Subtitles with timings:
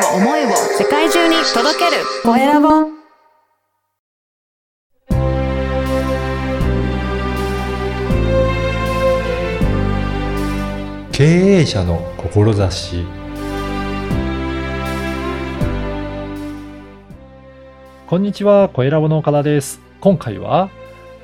[0.00, 0.48] を思いを
[0.78, 3.00] 世界中に届けるコエラボ
[11.12, 11.24] 経
[11.60, 13.04] 営者の志
[18.06, 19.80] こんにちは、コエラボの岡田です。
[20.00, 20.70] 今回は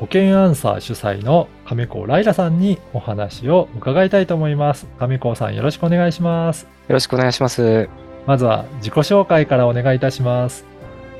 [0.00, 4.86] 保険アンサー主催の亀子ライラさんにお話を伺いたいと思います。
[4.98, 6.62] 亀子さんよろしくお願いします。
[6.62, 7.88] よろしくお願いします。
[8.24, 10.64] まずは自己紹介からお願いいたします。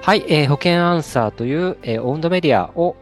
[0.00, 2.96] はい、えー保険アンサーという、えーオウンドメディアを、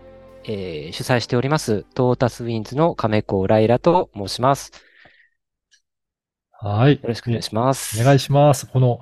[0.44, 4.72] えー主催しております、トータスウィンズの亀子ライラと申します。
[6.52, 6.94] はい。
[6.94, 8.00] よろしくお願いします。
[8.00, 8.66] お願いします。
[8.66, 9.00] この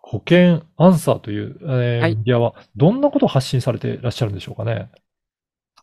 [0.00, 4.90] 保険アンサーという、えーはいメディアはどんなことを発信されていらっしゃるんでしょうかね？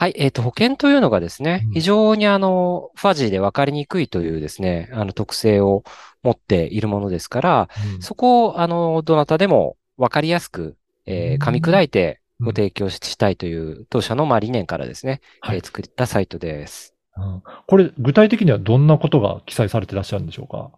[0.02, 1.74] はい、えっ、と、保険というのがですね、うん。
[1.74, 5.84] 非常にあの、ファジーで分かりにくいというですね、あの特性を
[6.24, 8.02] 持っているものですから、うん。
[8.02, 10.76] そこを、あの、どなたでも分かりやすく、
[11.06, 12.46] えー噛み砕いてうん。
[12.48, 15.58] ご提供したいという当社のまあ理念からですね、はい。
[15.58, 16.96] えー作ったサイトです。
[17.16, 17.44] うん。
[17.68, 20.72] これ、具体的にはどんなことが記載されていらっしゃるんでしょうか？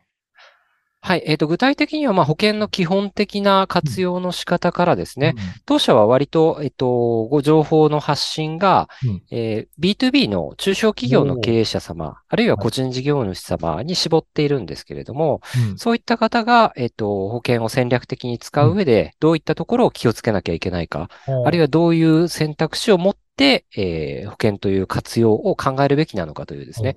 [1.06, 1.23] はい。
[1.26, 9.24] えっ、と、具体的には、まあ、保険の基本的な活用の仕方からですね、当社は割と、えっと、ご情報の発信が、うん。
[9.30, 15.42] えー B2B の中小企業の経営者様、あるいは個人事業主様に絞っているんですけれども、
[15.76, 21.09] そういった方が、えっと、保険を戦略的に使う上で、どういったところを気をつけなきゃいけないか、
[21.46, 26.96] あるいはどういう選択肢を持って、えー保険という活用を考えるべきなのかというですね、うん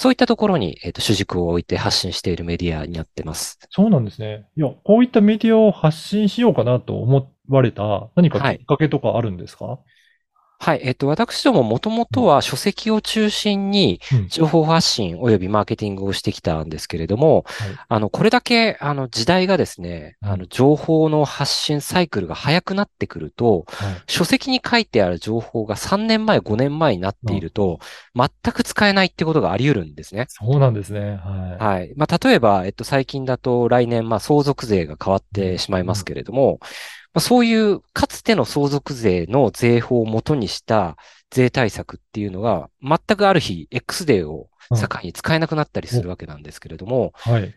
[0.00, 3.58] そういったところに、えっと、主軸を置いて発信しているメディアになってます。
[3.68, 4.46] そうなんですね。
[4.56, 9.78] いや、こういったメディアを発信しようかなと思われた何かきっかけとかあるんですか、はい。
[10.82, 27.78] えっと、私どももともとは書籍を中心にうん情報発信及びマーケティングをしてきたんですけれども、はいあの、これだけ、あの、時代がですね、うんあの、情報の発信サイクルが早くなってくると、はい書籍に書いてある情報が3年前、5年前になっていると、
[28.14, 30.26] 全く使えないってことがあり得るんですね。
[30.28, 31.20] そうなんですね。
[31.24, 31.64] はい。
[31.64, 31.92] はい。
[31.96, 36.66] まあ、例えば、えっと、最近だと来年、まあ、相続税が変わってしまいますけれども、ま
[37.14, 40.96] あ、そういう、かつての相続税の税法を元にした
[41.30, 47.42] 税対策っていうのが、全くある日、X デーを境に使えなくなったりするわけなんですけれども、はい。
[47.42, 47.50] ま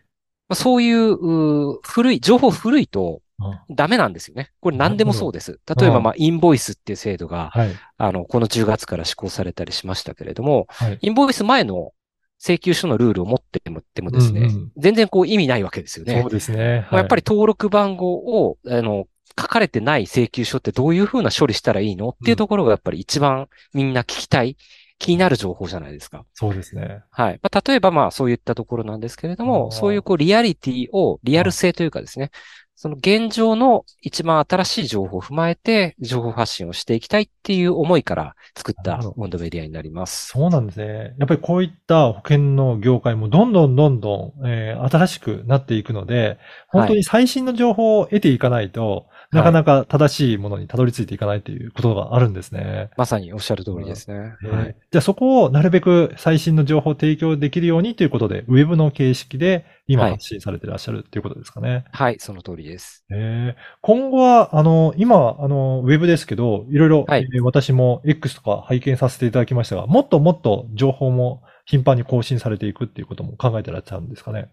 [0.50, 4.52] あ、そういう、古い、情報古いとうんダメなんですよね。
[4.60, 5.58] これ何でもそうです。
[5.66, 7.70] 例えば、うんまあ、インボイスっていう制度が、はい。
[7.98, 10.98] あの、この10月から施行されたりしましたけれども、はい。
[11.00, 11.92] インボイス前の
[12.38, 16.20] 請求書のルールを持っててもですね、うんうん全然こう意味ないわけですよね。
[16.20, 16.86] そうですね。
[16.90, 19.06] まあやっぱりり、登録番号を、あの、
[19.38, 24.56] 書かれてない請求書ってどういうふうな処理したらいいのっていうところがやっぱり一番みんな聞きたい、
[24.98, 26.24] 気になる情報じゃないですか。
[26.34, 27.02] そうですね。
[27.10, 27.40] はい。
[27.42, 32.30] まあ、例えばまあそういったところなんですけれども、そういうこうリアリティを、リアル性というかですね、
[32.76, 40.28] その現状の一番新しい情報を踏まえて情報発信をしていきたいっていう思いから作ったなるほど温度メディアになります。
[40.28, 41.14] そうなんですね。
[41.18, 52.90] やっぱりこういった保険の業界もどんどんどんどん、えー新しくなっていくので、本当に最新の情報を得ていかないと、なかなか正しいものにたどり着いていかないということがあるんですね。
[52.96, 54.34] まさにおっしゃる通りですね。
[54.44, 54.76] えーはい。
[54.90, 61.84] じゃあそこをなるべく最新の情報を提供できるようにということで、ウェブの形式で今はい発信されていらっしゃるということですかね。
[61.92, 63.04] はい、その通りです。
[63.10, 74.48] えー今後は、あの、今、あの、ウェブですけど、いろいろ、はいえー私も X とか拝見させていただきましたが、もっともっと情報も頻繁に更新されていくっていうことも考えてらっしゃるんですかね。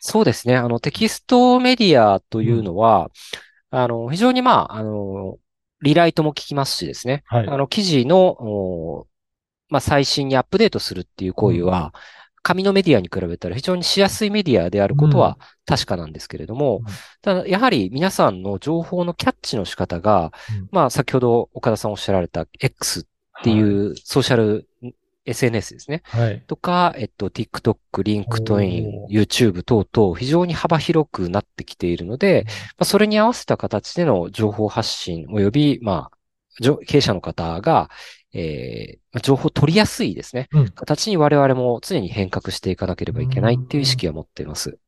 [0.00, 0.56] そうですね。
[0.56, 3.10] あの、テキストメディアというのは、
[3.76, 5.36] あの、非常にまあ、あの、
[5.82, 7.24] リライトも聞きますしですね。
[7.26, 7.46] はい。
[7.46, 9.06] あの、記事の、お
[9.68, 11.92] まあ、最新にアップデートするっていう行為は、
[12.42, 16.84] 紙のメディアに比べたら非常にしやすいメディアであることは確かなんですけれども、うん。
[17.20, 20.68] ただ、やはり皆さんの情報のキャッチの仕方が、うん。
[20.70, 23.04] まあ、先ほど岡田さんおっしゃられた X っ
[23.42, 24.68] ていうソーシャル
[25.26, 26.02] SNS ですね。
[26.04, 26.22] はい。
[26.24, 26.46] はい。
[26.46, 36.16] とか、えっと、TikTok、LinkedIn お、YouTube 等々、非常に幅広くなってきているので、まあ、それに合わせた形での情報発信及び、まあ、
[36.86, 37.90] 経営者の方が、
[38.32, 40.48] えーまあ情報を取りやすいですね。
[40.52, 44.78] うん形に我々も常に変革していかなければいけないっていう意識は持っています。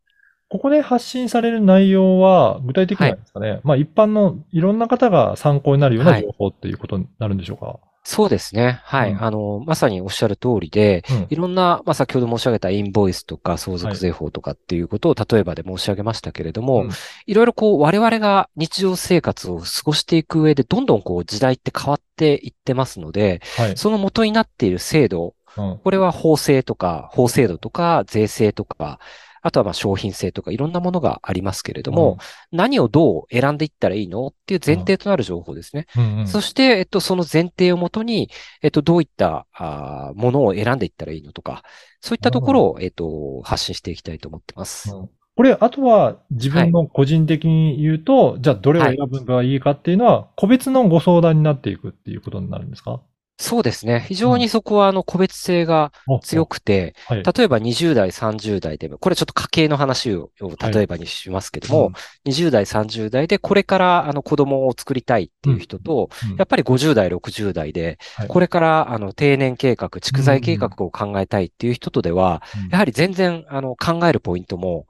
[0.51, 7.79] ここで発信される内容は、具体的にはですかね、まあ一般のいろんな方が参考になるようなはい情報っていうことになるんでしょうか？
[8.11, 8.81] そうですね。
[8.85, 9.13] はい。
[9.13, 16.91] うんあの、まさにおっしゃる通りで、うんいろんな、まあ、先ほど申し上げたインボイスとか相続税法とかっていうことを例えばで申し上げましたけれども、うん
[17.27, 23.77] いろいろこう我々が日常生活を過ごしていく上でどんどんこう時代って変わっていってますので、はい。
[23.77, 29.01] その元になっている制度、うんこれは法制とか法制度とか税制とか、
[29.43, 32.19] あとはまあ商品性とかいろんなものがありますけれども、
[32.53, 35.87] 何をどう選んでいったらいいのっていう前提となる情報ですね。
[35.97, 36.27] うんうん。
[36.27, 38.31] そして、えっと、その前提をもとに、
[38.63, 41.63] えっと、どういったあーものを選んでいったらいいのとか、
[42.01, 44.95] そういったところを、えっと、発信していきたいと思ってます。
[44.95, 45.09] うん。
[45.37, 53.01] これ、あとは自分の個人的に言うと、じゃあどれを選ぶのがいいかっていうのは、個別のご相談になっていくっていうことになるんですか？
[53.41, 54.05] そうですね。
[54.09, 55.93] 非常にそこは、あの、個別性が
[56.23, 56.49] 強く。
[56.49, 57.23] くて、はい。
[57.23, 61.93] 例えば20代、30代でも、これちょっと家計の話を例えばにしますけども、
[62.27, 74.87] 20代、30代でこれからあの子供を作りたいっていう人と、うんやっぱり50代、60代で、はいこれからあの定年計画、蓄財計画を考えたいっていう人とでは、うんやはり全然あの考えるポイントも。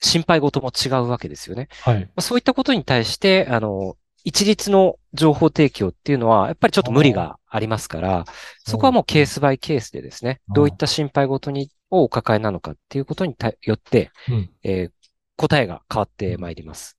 [0.00, 1.68] 心配事も違うわけですよね。
[2.20, 8.24] そういったことに対して、あの、一律の情報提供っていうのは、やっぱりちょっと無理がありますから、
[8.66, 10.54] そこはもうケースバイケースでですね、うん。
[10.54, 14.50] どういった心配事に、をお抱えなのかっていうことにたよって、うん。
[14.62, 14.92] えー
[15.40, 16.97] 答えが変わってまいります。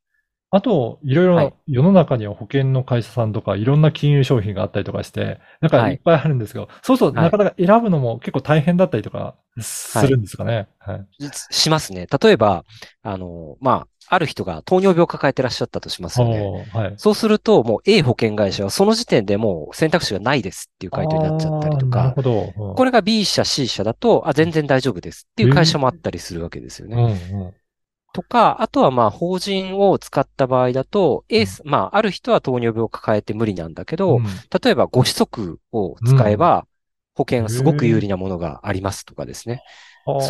[0.52, 10.68] あと、いろいはいろ世の中には保険の会社さんとかいろんな金融商品があったりとかして、なんかはいいっぱいあるんですけど、そうするとはいなかなか選ぶのも結構大変だったりとかするんですかね。
[10.80, 11.08] はい。
[11.52, 12.08] しますね。
[12.22, 12.64] 例えば、
[13.04, 16.42] あの、まあ、ある人が糖尿病を抱えてらっしゃったとしますよね。
[16.42, 16.94] おーはい。
[16.98, 22.54] そうすると、もう A 保険会社はその時点でもう選択肢がないですっていう回答になっちゃったりとか、なるほど。
[22.58, 26.96] うんこれが B 社、C 社だと、あ、全然大丈夫ですっていう会社もあったりするわけですよね。
[26.96, 27.54] うんうん
[28.14, 34.24] とか、あとはまあ法人を使った場合だと、エース、まあある人は糖尿病を抱えて無理なんだけど、うん
[34.64, 36.66] 例えばご子息を使えば、
[37.16, 39.62] 保険がすごく有利なものがありますとかですね。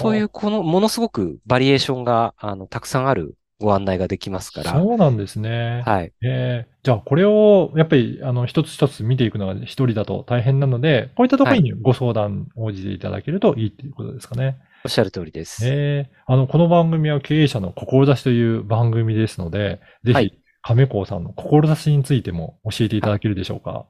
[0.02, 4.72] そういうこのものすごくバリエーションがあのたくさんあるご案内ができますから。
[4.72, 5.84] そうなんですね。
[5.86, 6.12] はい。
[6.24, 14.58] えーじゃあ、これを、やっぱり、あの、一つ一つ見ていくのが一人だと大変なので、こういったところにご相談応じていただけるといいっていうことですかね。
[14.86, 15.68] おっしゃる通りです。
[15.68, 23.88] ええあの、この番組は経営者の志という番組ですので、ぜひはい、亀甲さんの志についても教えていただけるでしょうか？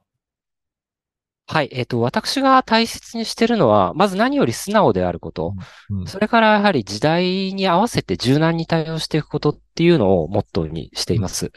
[1.48, 1.70] はい。
[1.72, 5.54] えっ、と、私が大切にしてるのは、まず何より素直であること。
[5.90, 11.52] うんそれからやはり時代に合わせて柔軟に対応していくことっていうのをモットーにしています。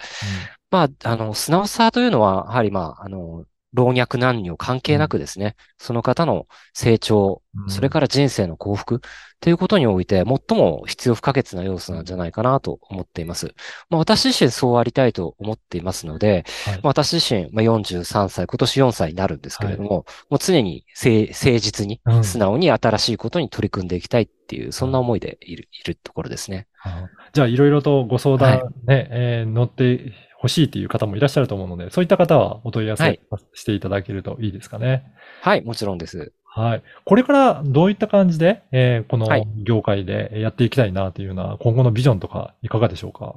[0.70, 7.70] まあ、あの、素直さというのは、やはりまあ、あの、老若男女関係なくですね、その方の成長、うん。
[7.70, 9.00] それから人生の幸福
[9.40, 13.54] ということにおいて、最も必要不可欠な要素なんじゃないかなと思っています。
[13.90, 16.74] まあ、私自身そうありたいと思っていますので、はい。
[16.74, 26.66] まあ、私自身、まあ、43歳、今年4歳になるんですけれども、もう常に誠誠実にうん、素直に新しいことに取り組んでいきたいっていう、そんな思いでいる、いるところですね。
[26.84, 33.20] あじゃあ、いろいろとご相談はね、えー乗ってほしいという方もいらっしゃると思うので、そういった方はお問い合わはい
[33.54, 35.04] せしていただけるといいですかね。
[35.40, 36.32] はい、もちろんです。
[36.44, 36.82] はい。
[37.04, 43.36] これからどういった感じで、えーこのはい業界でやっていきたいなというような今後のビジョンとかいかがでしょうか？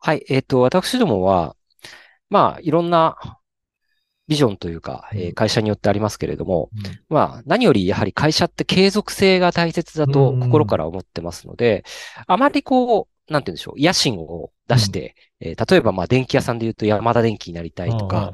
[0.00, 1.54] はい、えっ、と、私どもは、
[2.30, 3.18] まあ、いろんな
[4.26, 6.70] ビジョンというか、えーうん会社によってありますけれども、
[7.10, 11.84] まあ、何よりやはり会社って継続性が大切だとうん心から思ってますので、
[12.26, 18.32] あまりこう、なんて言うんでしょう、野心を出して、えー例えばまあ電気屋さんで言うと山田電機になりたいとか、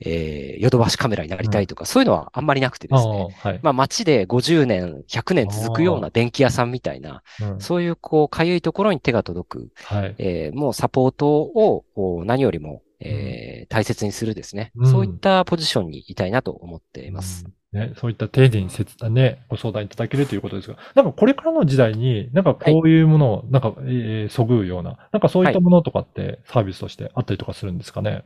[0.00, 3.28] えーヨドバシカメラになりたいとか、そういうのはあんまりなくてですね。
[3.38, 3.60] はい。
[3.62, 7.60] まあ街で50年、100年続くような電気屋さんみたいな、うん。
[7.60, 10.14] そういうこう、かゆいところに手が届く、はい。
[10.18, 14.90] えーもうサポートを何よりも、えー大切にするですね、うん。
[14.90, 17.44] そういったポジションにいたいなと思っています。
[17.44, 28.24] うんね、そういった丁寧にせつね、ご相談いただけるということですが、なんかこれからの時代に、なんかこういうものを、なんか、えーそぐうような、なんかそういったものとかってサービスとしてあったりとかするんですかね？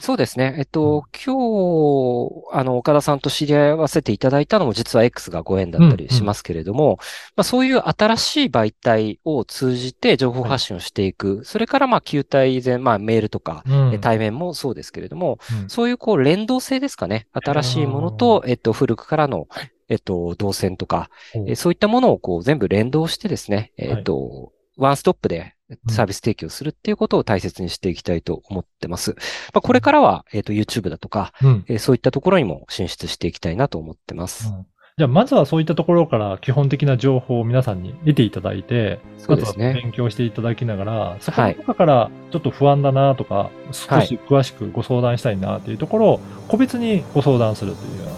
[0.00, 0.54] そうですね。
[0.58, 1.36] えっと、今
[2.28, 6.98] 日、あの、岡田さんと知り合わせていただいたのも実は X がご縁だったりしますけれども、
[7.36, 11.44] まあ、そういう新しい媒体を通じて情報発信をしていく。
[11.44, 17.26] それから、まあ、球体以前、まあ、メールとか、うんえ対面もそうですけれども、うんそういうこう連動性ですかね。
[17.32, 19.46] 新しいものと、えっと、古くからの、
[19.88, 25.54] えっと、動線とか、えーそういったものをこう全部連動してですね、えっと、ワンストップで
[25.88, 29.12] サービス提供するっていうことを大切にしていきたいと思ってます。
[29.52, 31.64] まあ、これからは、えっと、YouTube だとか、うん。
[31.68, 34.48] えーそういったところにも進出していきたいなと思ってます。
[34.48, 34.66] うん。
[34.98, 39.74] じゃあ、まずはそういったところから基本的な情報を皆さんに得ていただいて、そうですね。
[39.74, 48.12] 勉強していただきながら、そこの中からちょっと不安だなとか、少し詳しくご相談したいなっていうところを個別にご相談するというような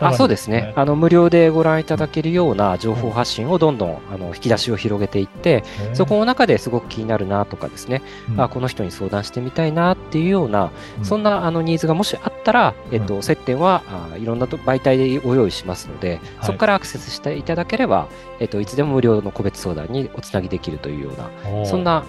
[0.00, 0.72] あそうですね。
[0.76, 5.64] あの、無料でご覧いただけるような情報発信をどんどん、あの、引き出しを広げていって、
[5.94, 8.40] そこの中ですごく気になるなとかですね、うん。
[8.40, 11.04] あこの人に相談してみたいなっていうような、うん。
[11.04, 16.46] そんなあのニーズがもしあったら、えっと、接点はあいろんなと媒体でご用意しますので、はい。
[16.46, 18.08] そこからアクセスしていただければ、
[18.40, 22.04] えっと、いつでも無料の個別相談におつなぎできるというような、そんな、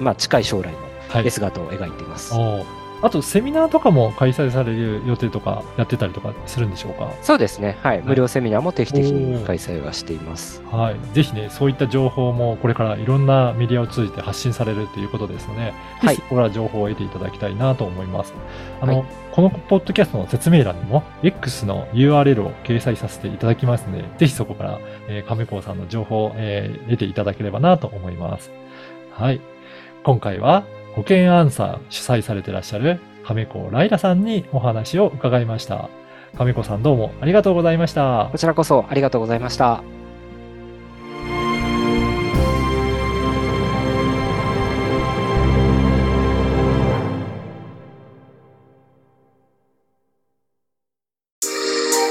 [0.00, 1.24] まあ、近い将来のはい。
[1.24, 2.32] レスガートを描いています。
[3.02, 7.10] あと、セミナーとかも開催される予定とかやってたりとかするんでしょうか？
[7.20, 7.76] そうですね。
[7.82, 8.02] はい。
[8.02, 10.62] 無料セミナーも定期的おにー開催はしています。
[10.70, 11.14] はい。
[11.14, 18.32] ぜひね、そういった情報もこれからいろんなメディアを通じて発信されるということですので、はいぜひそこから情報を得ていただきたいなと思います。
[18.80, 24.78] あの、はいこのポッドキャストの説明欄にも X の URL を掲載させていただきますので、ぜひそこから、
[25.08, 28.50] えー、亀子さんの情報を、えー得ていただければなと思います。
[29.10, 29.40] はい。
[30.04, 35.88] 今回は保険アンサー主催されていらっしゃる亀子ライラさんにお話を伺いました。
[36.36, 38.38] 亀子さんどうもありがとうございましたこ。
[38.38, 39.82] ちらこそありがとうございました。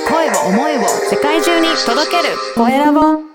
[0.08, 3.31] 声を思いを世界中に届けるコエラボ